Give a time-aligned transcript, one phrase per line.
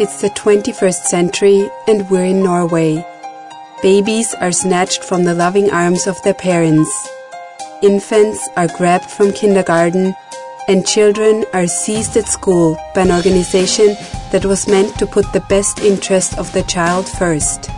[0.00, 3.04] It's the 21st century and we're in Norway.
[3.82, 6.88] Babies are snatched from the loving arms of their parents.
[7.82, 10.14] Infants are grabbed from kindergarten
[10.66, 13.94] and children are seized at school by an organization
[14.30, 17.68] that was meant to put the best interest of the child first.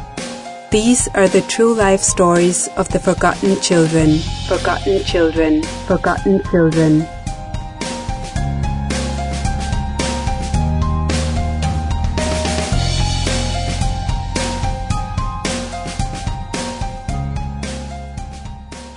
[0.70, 4.18] These are the true life stories of the forgotten children.
[4.46, 5.64] Forgotten children.
[5.88, 7.08] Forgotten children.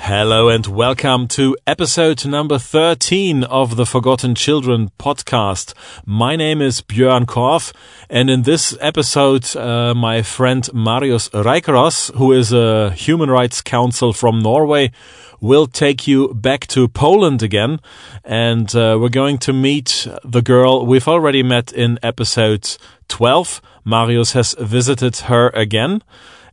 [0.07, 5.73] Hello and welcome to episode number 13 of the Forgotten Children podcast.
[6.05, 7.73] My name is Björn Korf
[8.09, 14.13] and in this episode, uh, my friend Marius Reikeros, who is a human rights counsel
[14.13, 14.93] from Norway,
[15.41, 17.81] will take you back to Poland again
[18.23, 22.77] and uh, we're going to meet the girl we've already met in episode
[23.10, 23.62] 12.
[23.84, 26.01] Marius has visited her again.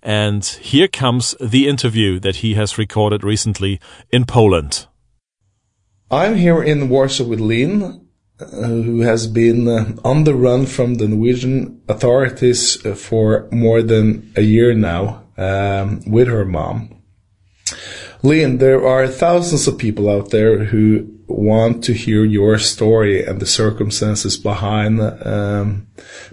[0.04, 4.86] And here comes the interview that he has recorded recently in Poland.
[6.10, 8.06] I'm here in Warsaw with Lynn,
[8.38, 14.30] uh, who has been uh, on the run from the Norwegian authorities for more than
[14.36, 17.02] a year now um, with her mom.
[18.22, 23.40] Lynn, there are thousands of people out there who want to hear your story and
[23.40, 25.86] the circumstances behind um,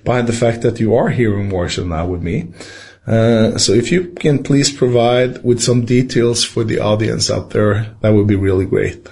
[0.04, 2.52] behind the fact that you are here in Warsaw now with me.
[3.08, 7.96] Uh, so if you can please provide with some details for the audience out there,
[8.02, 9.08] that would be really great.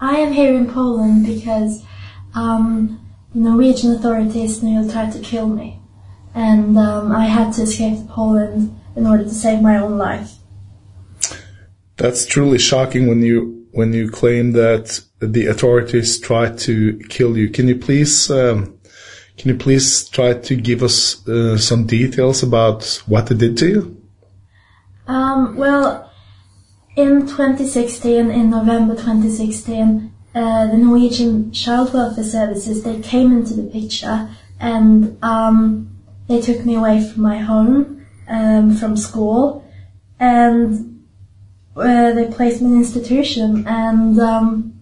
[0.00, 1.84] I am here in Poland because
[2.34, 2.98] um,
[3.34, 5.80] Norwegian authorities nearly tried to kill me,
[6.34, 10.32] and um, I had to escape to Poland in order to save my own life.
[11.96, 17.48] That's truly shocking when you when you claim that the authorities tried to kill you.
[17.48, 18.78] Can you please um,
[19.42, 23.66] can you please try to give us uh, some details about what they did to
[23.66, 24.02] you?
[25.08, 26.12] Um, well,
[26.94, 33.64] in 2016, in November 2016, uh, the Norwegian Child Welfare Services they came into the
[33.64, 34.30] picture
[34.60, 35.90] and um,
[36.28, 39.68] they took me away from my home, um, from school,
[40.20, 41.04] and
[41.74, 43.66] uh, they placed me in an institution.
[43.66, 44.80] And um,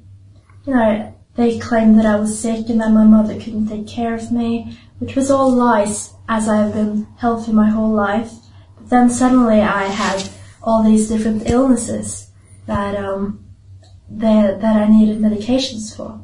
[0.66, 4.14] you know, they claimed that I was sick and that my mother couldn't take care
[4.14, 8.32] of me, which was all lies as I have been healthy my whole life.
[8.76, 10.28] But then suddenly I had
[10.62, 12.30] all these different illnesses
[12.66, 13.44] that um
[14.10, 16.20] that that I needed medications for.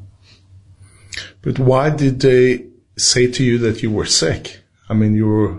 [1.42, 4.60] But why did they say to you that you were sick?
[4.88, 5.56] I mean, you were.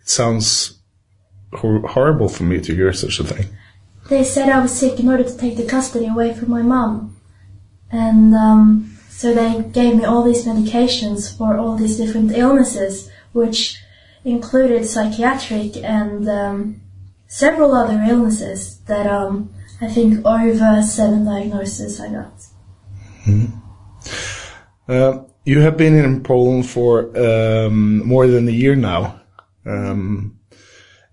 [0.00, 0.78] It sounds
[1.52, 3.46] hor- horrible for me to hear such a thing.
[4.08, 7.17] They said I was sick in order to take the custody away from my mom.
[7.90, 13.82] And um, so they gave me all these medications for all these different illnesses, which
[14.24, 16.80] included psychiatric and um,
[17.26, 22.32] several other illnesses that um, I think over seven diagnoses I got.
[23.26, 23.58] Mm-hmm.
[24.88, 29.20] Uh, you have been in Poland for um, more than a year now.
[29.64, 30.38] Um,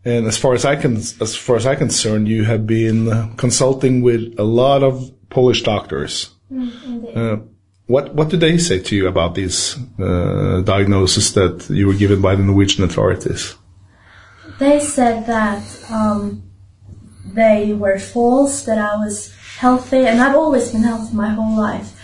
[0.03, 4.01] and as far as I can, as far as I concerned, you have been consulting
[4.01, 6.34] with a lot of Polish doctors.
[6.51, 7.37] Mm, uh,
[7.87, 12.21] what what did they say to you about these uh, diagnoses that you were given
[12.21, 13.55] by the Norwegian authorities?
[14.59, 16.43] They said that um,
[17.25, 21.99] they were false, that I was healthy, and I've always been healthy my whole life.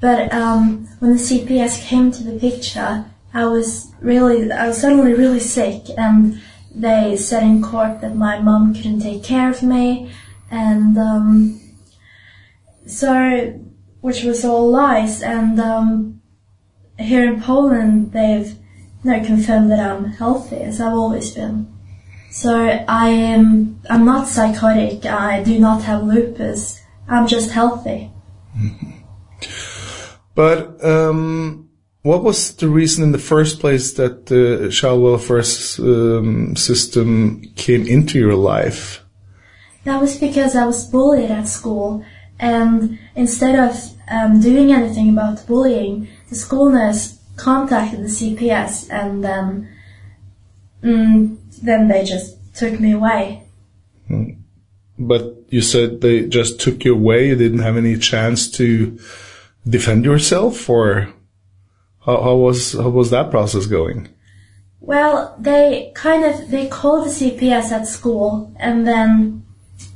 [0.00, 5.14] But um, when the CPS came to the picture, I was really, I was suddenly
[5.14, 6.40] really sick, and
[6.74, 10.12] they said in court that my mom couldn't take care of me,
[10.50, 11.60] and um,
[12.86, 13.60] so
[14.00, 15.22] which was all lies.
[15.22, 16.22] And um,
[16.98, 18.56] here in Poland, they've
[19.06, 21.72] know, confirmed that I'm healthy, as I've always been.
[22.30, 22.54] So
[22.88, 23.80] I am.
[23.88, 25.06] I'm not psychotic.
[25.06, 26.82] I do not have lupus.
[27.08, 28.10] I'm just healthy.
[30.34, 31.70] But um,
[32.02, 35.42] what was the reason in the first place that the child welfare
[35.78, 39.02] um, system came into your life?
[39.84, 42.04] That was because I was bullied at school,
[42.38, 49.22] and instead of um, doing anything about bullying, the school nurse contacted the CPS, and
[49.22, 49.68] then
[50.82, 53.42] mm, then they just took me away.
[54.98, 57.28] But you said they just took you away.
[57.28, 58.98] You didn't have any chance to
[59.68, 61.12] defend yourself, or
[62.04, 64.08] how, how was how was that process going?
[64.80, 69.44] Well, they kind of they called the CPS at school, and then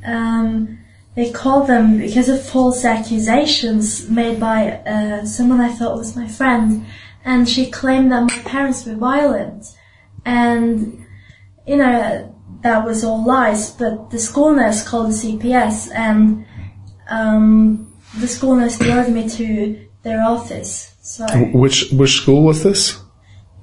[0.04, 0.79] um,
[1.16, 6.28] they called them because of false accusations made by uh, someone I thought was my
[6.28, 6.86] friend,
[7.24, 9.66] and she claimed that my parents were violent,
[10.24, 11.04] and
[11.66, 13.70] you know that was all lies.
[13.70, 16.46] But the school nurse called the CPS, and
[17.08, 20.94] um, the school nurse drove me to their office.
[21.02, 23.00] So Which which school was this?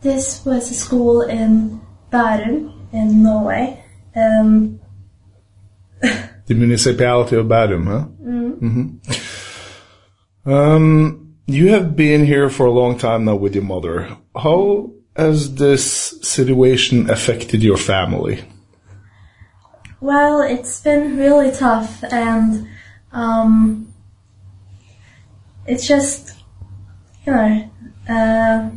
[0.02, 3.84] this was a school in Bærum in Norway.
[4.16, 4.80] Um,
[6.48, 8.06] The municipality of Bærum, huh?
[8.24, 9.00] Mm.
[10.46, 14.18] Um, you have been here for a long time now with your mother.
[14.34, 18.46] How has this situation affected your family?
[20.00, 22.68] Well, it's been really tough, and
[23.12, 23.94] um,
[25.66, 26.34] it's just,
[27.26, 27.70] you know,
[28.08, 28.70] uh,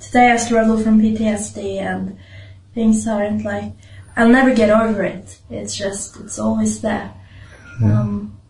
[0.00, 2.18] today I struggle from PTSD, and
[2.74, 3.72] things aren't like
[4.16, 5.38] I'll never get over it.
[5.50, 7.12] It's just it's always there.
[7.82, 8.40] Um,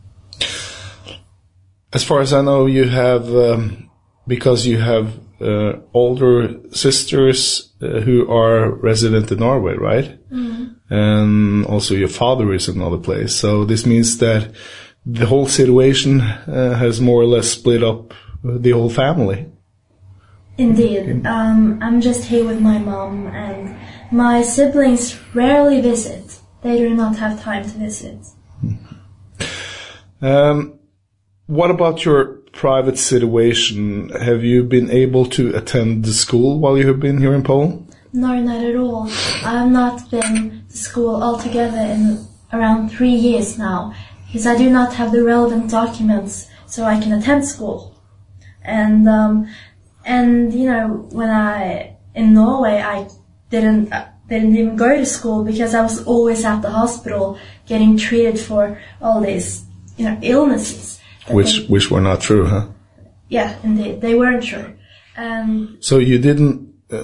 [1.93, 3.91] As far as I know, you have, um,
[4.27, 10.19] because you have uh, older sisters uh, who are resident in Norway, right?
[10.91, 13.35] And also your father is in another place.
[13.35, 14.55] So this means that
[15.05, 18.13] the whole situation uh, has more or less split up
[18.45, 19.47] the whole family.
[20.59, 21.27] Indeed.
[21.27, 23.77] Um, I'm just here with my mom, and
[24.11, 26.39] my siblings rarely visit.
[26.63, 28.19] They do not have time to visit.
[30.21, 30.79] Um,
[31.47, 34.09] what about your private situation?
[34.11, 37.95] Have you been able to attend the school while you have been here in Poland?
[38.13, 39.05] No, not at all.
[39.45, 43.93] I have not been to school altogether in around three years now,
[44.27, 48.01] because I do not have the relevant documents so I can attend school.
[48.63, 49.49] And um,
[50.05, 53.09] and you know when I in Norway I
[53.51, 57.97] didn't uh, didn't even go to school because I was always at the hospital getting
[57.97, 59.65] treated for all these
[59.97, 61.01] you know illnesses.
[61.29, 62.67] Which they- which were not true, huh?
[63.29, 64.75] yeah, indeed, they weren't true.
[65.17, 66.99] Um, So you didn't, uh,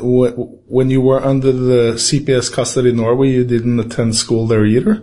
[0.68, 5.02] when you were under the CPS custody in Norway, you didn't attend school there either?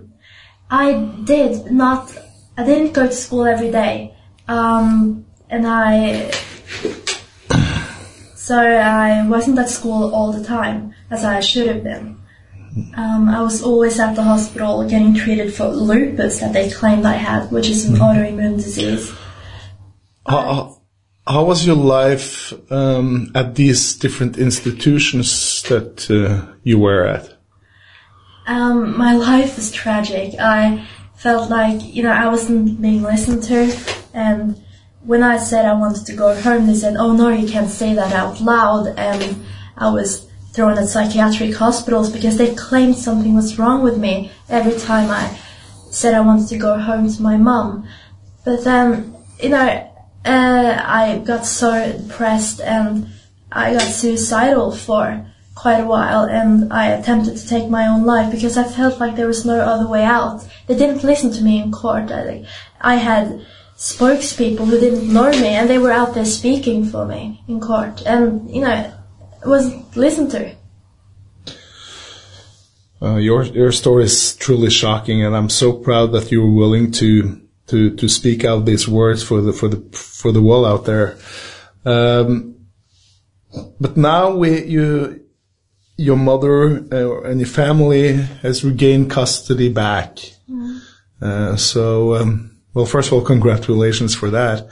[0.70, 0.94] I
[1.26, 2.14] did not.
[2.58, 4.14] I didn't go to school every day,
[4.48, 6.32] um, and I.
[8.50, 12.18] So I wasn't at school all the time as I should have been.
[12.96, 17.14] Um, I was always at the hospital getting treated for lupus that they claimed I
[17.14, 19.14] had, which is an autoimmune disease.
[20.26, 20.82] How,
[21.28, 27.32] how- was your life um, at these different institutions that uh, you were at?
[28.48, 30.34] Um, my life was tragic.
[30.40, 33.72] I felt like, you know, I wasn't being listened to.
[34.16, 34.60] And
[35.04, 37.94] when I said I wanted to go home, they said, oh no, you can't say
[37.94, 38.88] that out loud.
[38.98, 39.44] And
[39.78, 44.78] I was thrown at psychiatric hospitals because they claimed something was wrong with me every
[44.80, 45.38] time I
[45.92, 47.88] said I wanted to go home to my mum.
[48.44, 49.92] But then, you know,
[50.26, 53.08] uh, I got so depressed and
[53.52, 55.26] I got suicidal for
[55.56, 59.16] quite a while and I attempted to take my own life because I felt like
[59.16, 60.48] there was no other way out.
[60.68, 62.12] They didn't listen to me in court.
[62.12, 62.46] I,
[62.80, 63.46] I had
[63.80, 68.02] spokespeople who didn't know me and they were out there speaking for me in court
[68.06, 68.94] and, you know,
[69.42, 70.54] it wasn't listened to.
[73.02, 76.92] Uh, your your story is truly shocking, and I'm so proud that you were willing
[76.92, 80.84] to to to speak out these words for the for the for the world out
[80.84, 81.18] there.
[81.86, 82.66] Um,
[83.80, 85.24] but now we you
[85.96, 90.20] your mother uh, and your family has regained custody back.
[91.22, 94.70] Uh, so um, well, first of all, congratulations for that.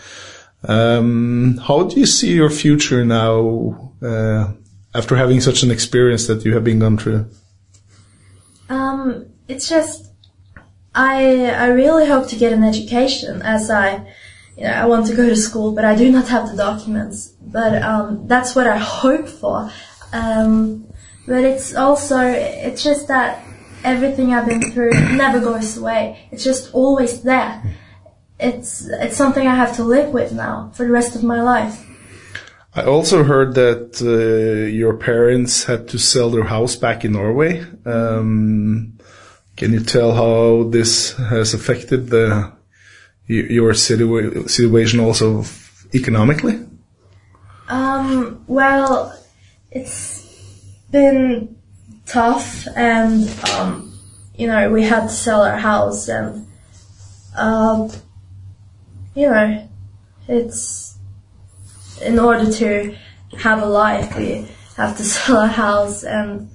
[0.64, 4.54] Um, how do you see your future now uh,
[4.94, 7.30] after having such an experience that you have been gone through?
[8.70, 10.12] Um, it's just
[10.94, 14.08] I I really hope to get an education as I
[14.58, 17.34] you know I want to go to school, but I do not have the documents.
[17.42, 19.72] But um, that's what I hope for.
[20.12, 20.88] Um,
[21.28, 23.44] but it's also it's just that
[23.84, 26.28] everything I've been through never goes away.
[26.32, 27.62] It's just always there.
[28.40, 31.86] It's it's something I have to live with now for the rest of my life.
[32.76, 37.66] I also heard that uh, your parents had to sell their house back in Norway.
[37.86, 39.00] Um,
[39.56, 42.52] can you tell how this has affected the
[43.26, 45.44] your situa- situation also
[45.94, 46.66] economically?
[47.68, 49.18] Um, well,
[49.72, 50.24] it's
[50.92, 51.58] been
[52.06, 54.00] tough, and um,
[54.36, 56.48] you know, we had to sell our house, and
[57.36, 57.90] um,
[59.18, 59.68] you know,
[60.28, 60.96] it's
[62.04, 62.96] in order to
[63.40, 66.50] have a life, we have to sell our house, and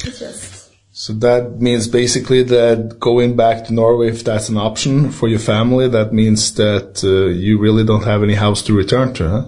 [0.00, 5.12] it's just So that means basically that going back to Norway, if that's an option
[5.12, 9.14] for your family, that means that uh, you really don't have any house to return
[9.14, 9.44] to, huh?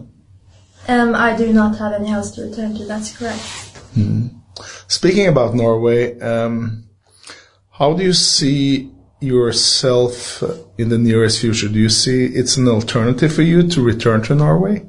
[0.86, 2.84] Um, I do not have any house to return to.
[2.84, 3.42] That's correct.
[4.86, 6.84] Speaking about Norway, um,
[7.70, 8.93] how do you see
[9.24, 10.42] yourself
[10.78, 11.68] in the nearest future?
[11.68, 14.86] Do you see it's an alternative for you to return to Norway?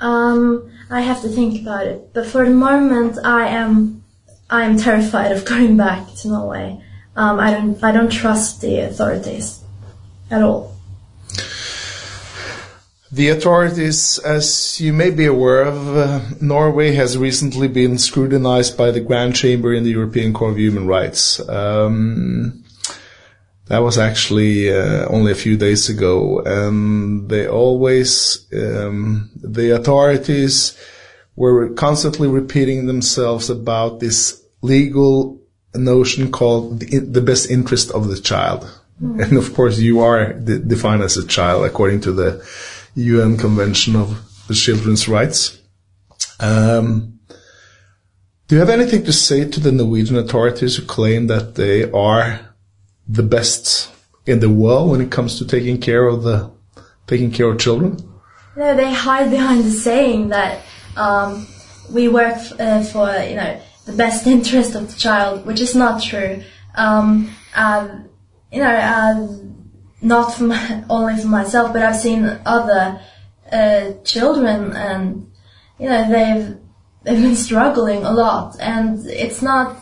[0.00, 2.12] Um, I have to think about it.
[2.12, 4.02] But for the moment, I am,
[4.48, 6.82] I am terrified of going back to Norway.
[7.16, 9.62] Um, I don't, I don't trust the authorities
[10.30, 10.76] at all.
[13.12, 18.92] The authorities, as you may be aware of, uh, Norway has recently been scrutinized by
[18.92, 21.40] the Grand Chamber in the European Court of Human Rights.
[21.48, 22.62] Um,
[23.70, 30.76] that was actually uh, only a few days ago, and they always, um, the authorities
[31.36, 35.40] were constantly repeating themselves about this legal
[35.72, 38.68] notion called the, the best interest of the child.
[38.98, 42.44] And of course, you are de- defined as a child according to the
[42.96, 45.62] UN Convention of the Children's Rights.
[46.40, 47.20] Um,
[48.48, 52.49] do you have anything to say to the Norwegian authorities who claim that they are
[53.10, 53.92] the best
[54.26, 56.50] in the world when it comes to taking care of the
[57.06, 57.98] taking care of children?
[58.56, 60.62] No, they hide behind the saying that
[60.96, 61.46] um,
[61.92, 66.02] we work uh, for you know the best interest of the child, which is not
[66.02, 66.42] true.
[66.74, 67.34] Um,
[68.52, 69.70] you know, um,
[70.02, 73.00] not for my, only for myself, but I've seen other
[73.50, 75.30] uh, children, and
[75.78, 76.56] you know they've
[77.02, 79.76] they've been struggling a lot, and it's not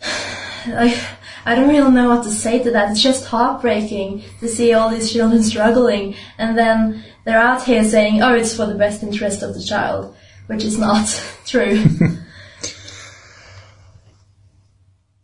[0.68, 0.98] like
[1.44, 2.90] I don't really know what to say to that.
[2.90, 8.22] It's just heartbreaking to see all these children struggling, and then they're out here saying,
[8.22, 10.14] "Oh, it's for the best interest of the child,"
[10.46, 11.06] which is not
[11.46, 11.84] true.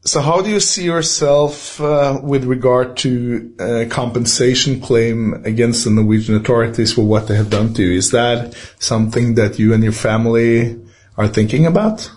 [0.07, 5.91] So how do you see yourself uh, with regard to uh, compensation claim against the
[5.91, 7.99] Norwegian authorities for what they have done to you?
[7.99, 10.81] Is that something that you and your family
[11.17, 12.09] are thinking about?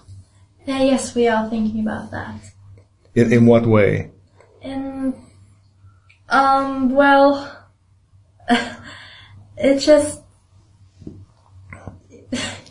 [0.69, 2.39] yeah, yes, we are thinking about that.
[3.15, 4.11] In, in what way?
[4.61, 5.13] And
[6.29, 7.51] um, well,
[9.57, 10.21] it just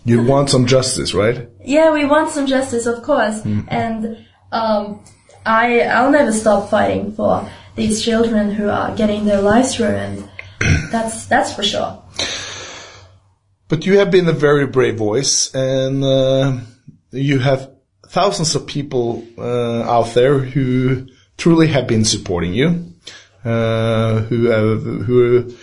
[0.04, 1.48] You want some justice, right?
[1.64, 5.02] yeah, we want some justice, of course, and um,
[5.44, 10.28] I I'll never stop fighting for these children who are getting their lives ruined.
[10.90, 12.02] That's that's for sure.
[13.68, 16.58] But you have been a very brave voice, and uh,
[17.12, 17.70] you have
[18.08, 22.92] thousands of people uh, out there who truly have been supporting you,
[23.44, 25.54] uh, who have, who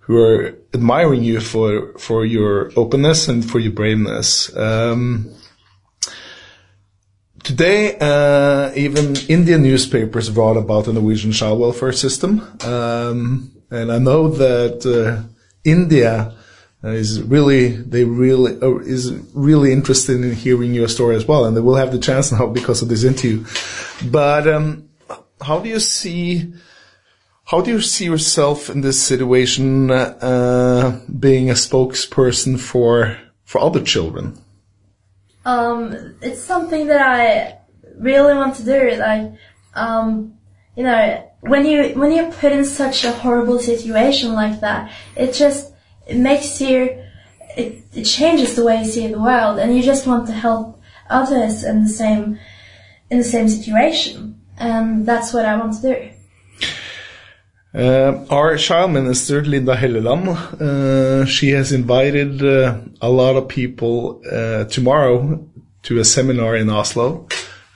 [0.00, 4.54] who are admiring you for for your openness and for your braveness.
[4.56, 5.32] Um,
[7.46, 13.98] Today, uh, even Indian newspapers wrote about the Norwegian child welfare system, um, and I
[13.98, 15.22] know that uh,
[15.64, 16.34] India
[16.94, 21.56] is really they really uh, is really interested in hearing your story as well, and
[21.56, 23.44] they will have the chance now because of this interview.
[24.10, 24.88] But um,
[25.40, 26.52] how do you see?
[27.44, 33.82] How do you see yourself in this situation, uh, being a spokesperson for for other
[33.82, 34.38] children?
[35.44, 37.58] Um, it's something that I
[37.98, 38.96] really want to do.
[38.96, 39.32] Like,
[39.74, 40.34] um,
[40.76, 45.32] you know, when you when you're put in such a horrible situation like that, it
[45.32, 45.72] just
[46.06, 47.02] it makes you
[47.56, 50.80] it, it changes the way you see the world, and you just want to help
[51.08, 52.38] others in the same
[53.10, 56.10] in the same situation, and that's what I want to do.
[57.74, 60.28] Uh, our child minister, Linda Helleland,
[60.60, 65.46] uh, she has invited uh, a lot of people uh, tomorrow
[65.82, 67.28] to a seminar in Oslo.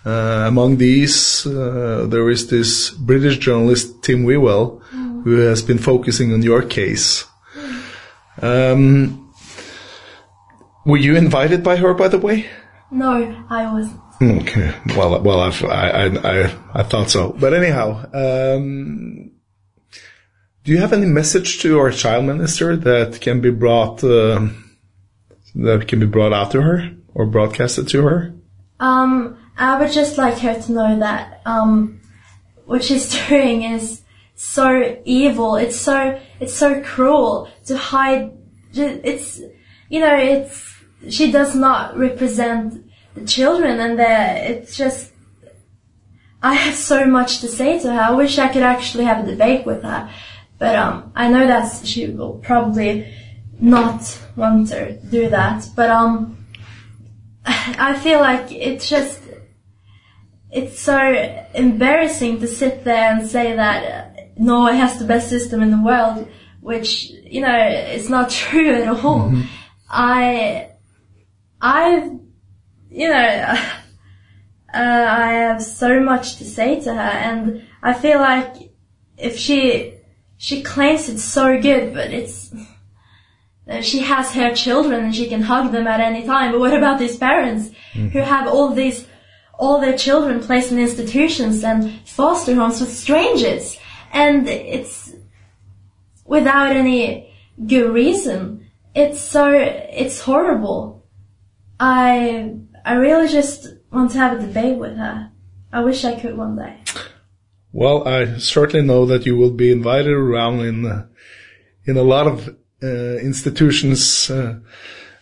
[0.07, 4.81] Uh, among these, uh, there is this British journalist, Tim Whewell,
[5.25, 7.27] who has been focusing on your case.
[8.43, 9.33] Um,
[10.85, 12.47] were you invited by her, by the way?
[12.91, 14.01] No, I wasn't.
[14.23, 14.75] Okay.
[14.97, 17.31] Well, well, I've, I, I, I, I thought so.
[17.31, 19.31] But anyhow, um,
[20.65, 24.49] do you have any message to our child minister that can be brought, uh,
[25.55, 28.35] that can be brought out to her or broadcasted to her?
[28.79, 32.01] Um, I would just like her to know that um,
[32.67, 34.00] what she's doing is
[34.41, 35.57] so evil.
[35.57, 38.33] It's so it's so cruel to hide.
[38.73, 39.39] It's
[39.91, 40.75] you know it's
[41.11, 45.13] she does not represent the children, and they're it's just.
[46.43, 48.01] I have so much to say to her.
[48.01, 50.11] I wish I could actually have a debate with her,
[50.59, 53.13] but um, I know that she will probably
[53.61, 55.69] not want to do that.
[55.77, 56.47] But um,
[57.45, 59.21] I feel like it's just
[60.51, 60.99] it's so
[61.55, 64.10] embarrassing to sit there and say that
[64.41, 66.27] Norway has the best system in the world,
[66.61, 69.33] which you know it's not true at all.
[69.89, 70.71] I,
[71.61, 72.11] I,
[72.91, 73.17] you know,
[74.75, 78.73] uh, I have so much to say to her, and I feel like
[79.19, 79.95] if she
[80.39, 82.53] she claims it's so good, but it's
[83.83, 86.53] she has her children and she can hug them at any time.
[86.53, 89.07] But what about these parents who have all these
[89.59, 93.79] all their children placed in institutions and foster homes with strangers,
[94.13, 95.15] and it's
[96.25, 97.33] without any
[97.67, 98.67] good reason.
[98.95, 101.07] It's so it's horrible.
[101.79, 105.31] I I really just want to have a debate with her.
[105.73, 106.79] I wish I could one day.
[107.73, 111.07] Well, I certainly know that you will be invited around in uh,
[111.85, 112.49] in a lot of
[112.83, 114.59] uh, institutions uh,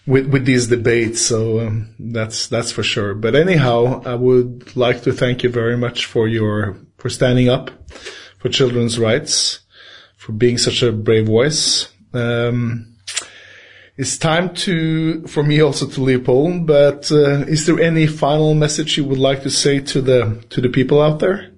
[0.06, 1.20] with with these debates.
[1.20, 3.14] So um, that's that's for sure.
[3.14, 7.70] But anyhow, I would like to thank you very much for your for standing up
[8.38, 9.60] for children's rights,
[10.16, 11.88] for being such a brave voice.
[12.12, 12.96] Um,
[13.96, 16.66] it's time to for me also to leave Poland.
[16.66, 20.60] But uh, is there any final message you would like to say to the to
[20.60, 21.50] the people out there?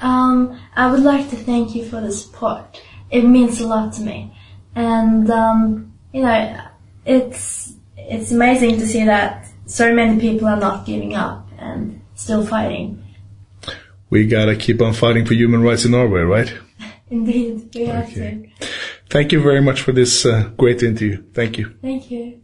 [0.00, 2.80] Um, I would like to thank you for the support.
[3.10, 4.36] It means a lot to me,
[4.74, 6.60] and um, you know,
[7.04, 12.46] it's it's amazing to see that so many people are not giving up and still
[12.46, 13.02] fighting.
[14.10, 16.54] We gotta keep on fighting for human rights in Norway, right?
[17.10, 18.52] Indeed, we have Okay.
[19.10, 21.22] Thank you very much for this uh, great interview.
[21.32, 21.74] Thank you.
[21.80, 22.40] Thank you.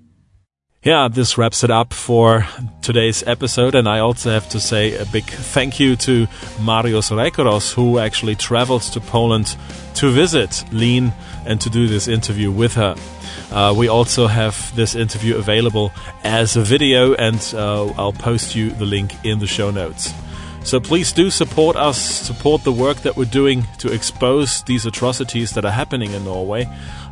[0.84, 2.46] Yeah, this wraps it up for
[2.82, 3.74] today's episode.
[3.74, 6.26] And I also have to say a big thank you to
[6.60, 9.56] Marius Reikeros, who actually traveled to Poland
[9.94, 11.14] to visit Leen
[11.46, 12.96] and to do this interview with her.
[13.50, 15.90] Uh, we also have this interview available
[16.22, 20.12] as a video, and uh, I'll post you the link in the show notes.
[20.64, 25.52] So please do support us, support the work that we're doing to expose these atrocities
[25.52, 26.66] that are happening in Norway.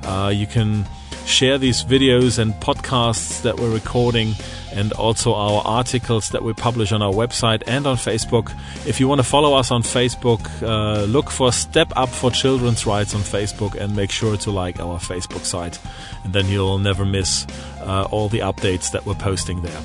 [0.04, 0.86] Uh, you can
[1.26, 4.32] share these videos and podcasts that we're recording
[4.72, 8.58] and also our articles that we publish on our website and on Facebook.
[8.86, 12.86] If you want to follow us on Facebook, uh, look for Step Up for Children's
[12.86, 15.78] Rights on Facebook and make sure to like our Facebook site.
[16.24, 17.46] And then you'll never miss
[17.80, 19.80] uh, all the updates that we're posting there.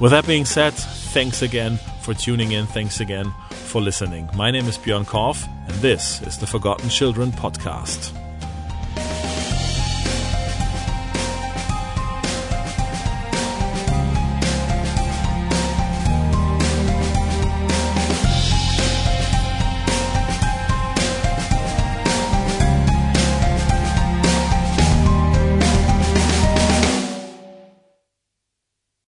[0.00, 1.78] With that being said, thanks again
[2.10, 2.66] for tuning in.
[2.66, 4.28] Thanks again for listening.
[4.34, 8.19] My name is Björn Korf, and this is the Forgotten Children podcast.